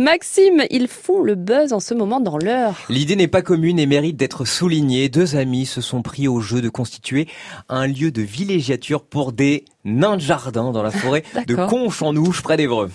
Maxime, 0.00 0.64
ils 0.70 0.88
font 0.88 1.22
le 1.22 1.34
buzz 1.34 1.74
en 1.74 1.78
ce 1.78 1.92
moment 1.92 2.20
dans 2.20 2.38
l'heure. 2.38 2.74
L'idée 2.88 3.16
n'est 3.16 3.28
pas 3.28 3.42
commune 3.42 3.78
et 3.78 3.84
mérite 3.84 4.16
d'être 4.16 4.46
soulignée. 4.46 5.10
Deux 5.10 5.36
amis 5.36 5.66
se 5.66 5.82
sont 5.82 6.00
pris 6.00 6.26
au 6.26 6.40
jeu 6.40 6.62
de 6.62 6.70
constituer 6.70 7.28
un 7.68 7.86
lieu 7.86 8.10
de 8.10 8.22
villégiature 8.22 9.02
pour 9.02 9.32
des 9.32 9.66
nains 9.84 10.16
de 10.16 10.22
jardin 10.22 10.70
dans 10.72 10.82
la 10.82 10.90
forêt 10.90 11.22
de 11.46 11.54
Conche-en-Ouche 11.54 12.40
près 12.42 12.56
d'Evreux. 12.56 12.90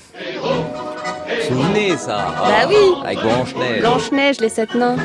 Souvenez 1.48 1.96
ça 1.96 2.34
Bah 2.40 2.68
oui 2.68 2.76
Avec 3.06 3.20
Blanche-Neige. 3.20 3.82
Blanche-Neige, 3.82 4.40
les 4.40 4.50
sept 4.50 4.74
nains. 4.74 4.98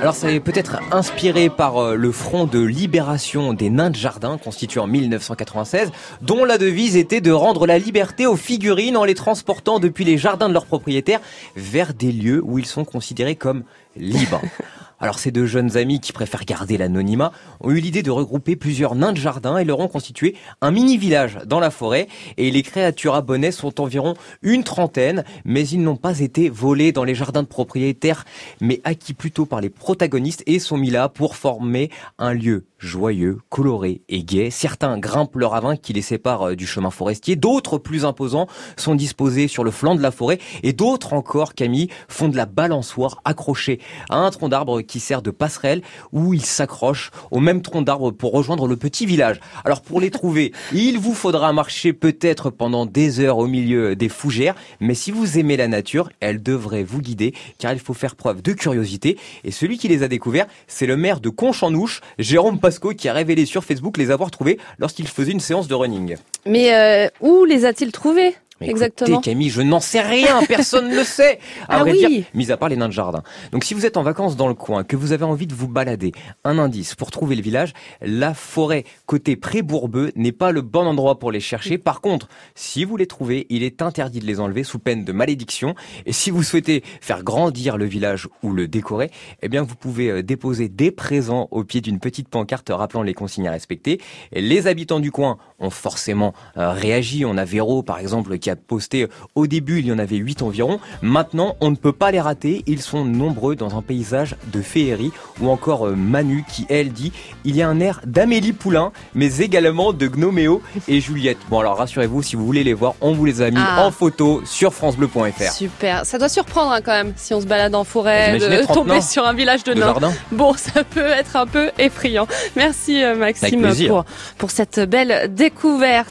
Alors 0.00 0.14
ça 0.14 0.32
est 0.32 0.40
peut-être 0.40 0.78
inspiré 0.92 1.50
par 1.50 1.76
euh, 1.76 1.94
le 1.94 2.10
Front 2.10 2.46
de 2.46 2.58
libération 2.58 3.52
des 3.52 3.68
nains 3.68 3.90
de 3.90 3.96
jardin 3.96 4.38
constitué 4.38 4.80
en 4.80 4.86
1996, 4.86 5.92
dont 6.22 6.46
la 6.46 6.56
devise 6.56 6.96
était 6.96 7.20
de 7.20 7.30
rendre 7.30 7.66
la 7.66 7.78
liberté 7.78 8.26
aux 8.26 8.36
figurines 8.36 8.96
en 8.96 9.04
les 9.04 9.14
transportant 9.14 9.78
depuis 9.78 10.06
les 10.06 10.16
jardins 10.16 10.48
de 10.48 10.54
leurs 10.54 10.64
propriétaires 10.64 11.20
vers 11.54 11.92
des 11.92 12.12
lieux 12.12 12.40
où 12.42 12.58
ils 12.58 12.64
sont 12.64 12.86
considérés 12.86 13.36
comme 13.36 13.62
libres. 13.94 14.40
Alors 15.00 15.18
ces 15.18 15.30
deux 15.30 15.46
jeunes 15.46 15.78
amis 15.78 15.98
qui 15.98 16.12
préfèrent 16.12 16.44
garder 16.44 16.76
l'anonymat 16.76 17.32
ont 17.60 17.70
eu 17.70 17.80
l'idée 17.80 18.02
de 18.02 18.10
regrouper 18.10 18.54
plusieurs 18.54 18.94
nains 18.94 19.12
de 19.12 19.16
jardin 19.16 19.56
et 19.56 19.64
leur 19.64 19.80
ont 19.80 19.88
constitué 19.88 20.36
un 20.60 20.70
mini-village 20.70 21.38
dans 21.46 21.58
la 21.58 21.70
forêt. 21.70 22.06
Et 22.36 22.50
les 22.50 22.62
créatures 22.62 23.14
abonnées 23.14 23.50
sont 23.50 23.80
environ 23.80 24.14
une 24.42 24.62
trentaine, 24.62 25.24
mais 25.46 25.66
ils 25.66 25.82
n'ont 25.82 25.96
pas 25.96 26.20
été 26.20 26.50
volés 26.50 26.92
dans 26.92 27.04
les 27.04 27.14
jardins 27.14 27.42
de 27.42 27.48
propriétaires, 27.48 28.26
mais 28.60 28.82
acquis 28.84 29.14
plutôt 29.14 29.46
par 29.46 29.62
les 29.62 29.70
protagonistes 29.70 30.42
et 30.46 30.58
sont 30.58 30.76
mis 30.76 30.90
là 30.90 31.08
pour 31.08 31.34
former 31.34 31.90
un 32.18 32.34
lieu 32.34 32.66
joyeux, 32.80 33.38
coloré 33.50 34.00
et 34.08 34.24
gai. 34.24 34.50
Certains 34.50 34.98
grimpent 34.98 35.36
le 35.36 35.46
ravin 35.46 35.76
qui 35.76 35.92
les 35.92 36.02
sépare 36.02 36.50
euh, 36.50 36.56
du 36.56 36.66
chemin 36.66 36.90
forestier, 36.90 37.36
d'autres 37.36 37.78
plus 37.78 38.04
imposants 38.04 38.46
sont 38.76 38.94
disposés 38.94 39.48
sur 39.48 39.64
le 39.64 39.70
flanc 39.70 39.94
de 39.94 40.02
la 40.02 40.10
forêt 40.10 40.38
et 40.62 40.72
d'autres 40.72 41.12
encore, 41.12 41.54
Camille, 41.54 41.88
font 42.08 42.28
de 42.28 42.36
la 42.36 42.46
balançoire 42.46 43.20
accrochée 43.24 43.80
à 44.08 44.16
un 44.16 44.30
tronc 44.30 44.48
d'arbre 44.48 44.80
qui 44.90 45.00
sert 45.00 45.22
de 45.22 45.30
passerelle 45.30 45.82
où 46.12 46.34
ils 46.34 46.44
s'accrochent 46.44 47.10
au 47.30 47.40
même 47.40 47.62
tronc 47.62 47.82
d'arbre 47.82 48.10
pour 48.10 48.32
rejoindre 48.32 48.66
le 48.66 48.76
petit 48.76 49.06
village. 49.06 49.40
Alors 49.64 49.80
pour 49.80 50.00
les 50.00 50.10
trouver, 50.10 50.52
il 50.72 50.98
vous 50.98 51.14
faudra 51.14 51.52
marcher 51.52 51.92
peut-être 51.92 52.50
pendant 52.50 52.86
des 52.86 53.20
heures 53.20 53.38
au 53.38 53.46
milieu 53.46 53.94
des 53.94 54.08
fougères, 54.08 54.56
mais 54.80 54.94
si 54.94 55.12
vous 55.12 55.38
aimez 55.38 55.56
la 55.56 55.68
nature, 55.68 56.10
elle 56.20 56.42
devrait 56.42 56.82
vous 56.82 57.00
guider 57.00 57.32
car 57.58 57.72
il 57.72 57.78
faut 57.78 57.94
faire 57.94 58.16
preuve 58.16 58.42
de 58.42 58.52
curiosité 58.52 59.16
et 59.44 59.52
celui 59.52 59.78
qui 59.78 59.88
les 59.88 60.02
a 60.02 60.08
découverts, 60.08 60.46
c'est 60.66 60.86
le 60.86 60.96
maire 60.96 61.20
de 61.20 61.28
Conche-en-Ouche, 61.28 62.00
Jérôme 62.18 62.58
Pasco, 62.58 62.90
qui 62.90 63.08
a 63.08 63.12
révélé 63.12 63.46
sur 63.46 63.64
Facebook 63.64 63.96
les 63.96 64.10
avoir 64.10 64.30
trouvés 64.30 64.58
lorsqu'il 64.78 65.06
faisait 65.06 65.32
une 65.32 65.40
séance 65.40 65.68
de 65.68 65.74
running. 65.74 66.16
Mais 66.46 66.74
euh, 66.74 67.08
où 67.20 67.44
les 67.44 67.64
a-t-il 67.64 67.92
trouvés? 67.92 68.34
Exactement. 68.60 69.20
Camille, 69.20 69.50
je 69.50 69.62
n'en 69.62 69.80
sais 69.80 70.00
rien, 70.00 70.40
personne 70.46 70.88
ne 70.88 70.96
le 70.96 71.04
sait. 71.04 71.38
À 71.68 71.76
ah 71.76 71.78
vrai 71.80 71.92
dire, 71.92 72.24
mis 72.34 72.50
à 72.50 72.56
part 72.56 72.68
les 72.68 72.76
nains 72.76 72.88
de 72.88 72.92
jardin. 72.92 73.22
Donc 73.52 73.64
si 73.64 73.74
vous 73.74 73.86
êtes 73.86 73.96
en 73.96 74.02
vacances 74.02 74.36
dans 74.36 74.48
le 74.48 74.54
coin, 74.54 74.82
que 74.82 74.96
vous 74.96 75.12
avez 75.12 75.24
envie 75.24 75.46
de 75.46 75.54
vous 75.54 75.68
balader, 75.68 76.12
un 76.42 76.58
indice 76.58 76.94
pour 76.94 77.10
trouver 77.10 77.36
le 77.36 77.42
village, 77.42 77.72
la 78.00 78.34
forêt 78.34 78.84
côté 79.06 79.36
Pré-Bourbeux 79.36 80.12
n'est 80.16 80.32
pas 80.32 80.50
le 80.50 80.62
bon 80.62 80.86
endroit 80.86 81.18
pour 81.18 81.30
les 81.30 81.40
chercher. 81.40 81.78
Par 81.78 82.00
contre, 82.00 82.28
si 82.54 82.84
vous 82.84 82.96
les 82.96 83.06
trouvez, 83.06 83.46
il 83.50 83.62
est 83.62 83.82
interdit 83.82 84.20
de 84.20 84.26
les 84.26 84.40
enlever 84.40 84.64
sous 84.64 84.78
peine 84.78 85.04
de 85.04 85.12
malédiction. 85.12 85.74
Et 86.06 86.12
si 86.12 86.30
vous 86.30 86.42
souhaitez 86.42 86.82
faire 87.00 87.22
grandir 87.22 87.76
le 87.76 87.84
village 87.84 88.28
ou 88.42 88.52
le 88.52 88.66
décorer, 88.66 89.10
eh 89.42 89.48
bien 89.48 89.62
vous 89.62 89.76
pouvez 89.76 90.10
euh, 90.10 90.22
déposer 90.22 90.68
des 90.68 90.90
présents 90.90 91.48
au 91.50 91.62
pied 91.62 91.80
d'une 91.80 92.00
petite 92.00 92.28
pancarte 92.28 92.70
rappelant 92.70 93.02
les 93.02 93.14
consignes 93.14 93.48
à 93.48 93.52
respecter. 93.52 94.00
Et 94.32 94.40
les 94.40 94.66
habitants 94.66 95.00
du 95.00 95.12
coin 95.12 95.38
ont 95.60 95.70
forcément 95.70 96.34
euh, 96.56 96.72
réagi. 96.72 97.24
On 97.24 97.36
a 97.36 97.44
Véro, 97.44 97.82
par 97.82 97.98
exemple, 97.98 98.38
qui 98.38 98.50
a 98.50 98.56
posté 98.56 99.06
au 99.34 99.46
début, 99.46 99.80
il 99.80 99.86
y 99.86 99.92
en 99.92 99.98
avait 99.98 100.16
8 100.16 100.42
environ. 100.42 100.80
Maintenant, 101.02 101.56
on 101.60 101.70
ne 101.70 101.76
peut 101.76 101.92
pas 101.92 102.10
les 102.10 102.20
rater. 102.20 102.62
Ils 102.66 102.82
sont 102.82 103.04
nombreux 103.04 103.56
dans 103.56 103.76
un 103.76 103.82
paysage 103.82 104.36
de 104.52 104.62
féerie 104.62 105.12
ou 105.40 105.48
encore 105.48 105.86
euh, 105.86 105.94
Manu 105.94 106.44
qui, 106.48 106.66
elle, 106.68 106.92
dit 106.92 107.12
il 107.44 107.56
y 107.56 107.62
a 107.62 107.68
un 107.68 107.80
air 107.80 108.00
d'Amélie 108.04 108.52
Poulain, 108.52 108.92
mais 109.14 109.38
également 109.38 109.92
de 109.92 110.06
Gnoméo 110.08 110.62
et 110.88 111.00
Juliette. 111.00 111.38
Bon, 111.48 111.60
alors 111.60 111.78
rassurez-vous, 111.78 112.22
si 112.22 112.36
vous 112.36 112.46
voulez 112.46 112.64
les 112.64 112.74
voir, 112.74 112.94
on 113.00 113.12
vous 113.12 113.24
les 113.24 113.42
a 113.42 113.50
mis 113.50 113.58
ah. 113.58 113.84
en 113.84 113.90
photo 113.90 114.42
sur 114.44 114.72
FranceBleu.fr. 114.74 115.52
Super. 115.52 116.06
Ça 116.06 116.18
doit 116.18 116.28
surprendre 116.28 116.72
hein, 116.72 116.80
quand 116.84 116.92
même 116.92 117.12
si 117.16 117.34
on 117.34 117.40
se 117.40 117.46
balade 117.46 117.74
en 117.74 117.84
forêt, 117.84 118.38
de 118.38 118.72
tomber 118.72 119.00
sur 119.00 119.26
un 119.26 119.34
village 119.34 119.64
de, 119.64 119.74
nains. 119.74 119.94
Bon, 120.32 120.54
ça 120.56 120.84
peut 120.84 121.00
être 121.06 121.36
un 121.36 121.46
peu 121.46 121.70
effrayant. 121.78 122.26
Merci 122.56 123.02
euh, 123.02 123.16
Maxime 123.16 123.68
pour, 123.88 124.04
pour 124.38 124.50
cette 124.50 124.80
belle 124.80 125.32
découverte. 125.50 126.06